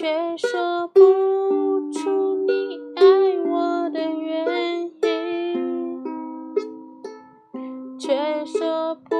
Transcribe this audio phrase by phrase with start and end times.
[0.00, 0.06] 却
[0.38, 1.02] 说不
[1.92, 3.04] 出你爱
[3.50, 6.02] 我的原因，
[7.98, 9.14] 却说不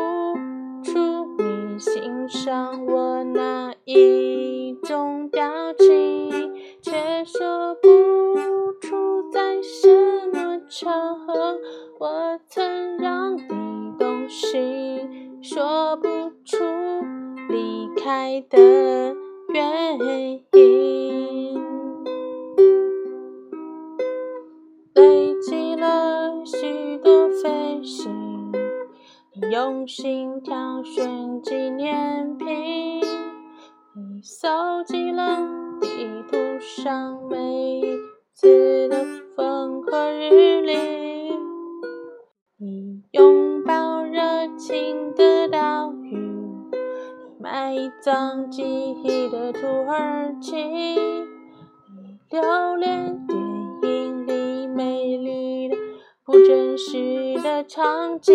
[0.82, 0.98] 出
[1.36, 11.58] 你欣赏我哪一种表情，却说不出在什么场合
[11.98, 13.42] 我曾让你
[13.98, 16.08] 动心，说不
[16.46, 16.56] 出
[17.50, 19.14] 离开的
[19.52, 21.60] 原因。
[24.94, 28.52] 累积了许多飞行，
[29.34, 33.00] 你用心挑选纪念品，
[33.94, 34.48] 你搜
[34.84, 35.38] 集了
[35.80, 35.88] 地
[36.30, 37.96] 图上每一
[38.34, 40.76] 次的风和日丽，
[42.58, 44.20] 你拥抱热
[44.56, 45.24] 情的，
[47.52, 48.62] 埋葬记
[49.02, 50.94] 忆的土耳其，你
[52.30, 53.40] 留恋电
[53.82, 55.76] 影里美丽的
[56.24, 58.32] 不真实的场景，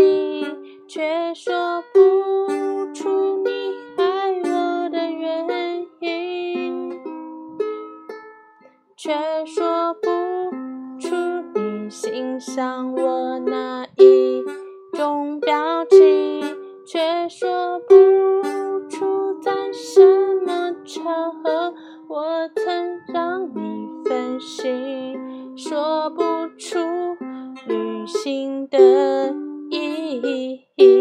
[0.85, 3.49] 却说不出你
[3.95, 6.99] 爱我的原因，
[8.97, 9.13] 却
[9.45, 10.09] 说不
[10.99, 11.15] 出
[11.53, 14.43] 你欣赏我哪一
[14.91, 16.41] 种表情，
[16.85, 17.95] 却说不
[21.05, 21.73] 么场合
[22.09, 26.23] 我曾让你分心，说不
[26.57, 26.79] 出
[27.67, 29.31] 旅行的
[29.69, 30.19] 意
[30.75, 30.94] 义。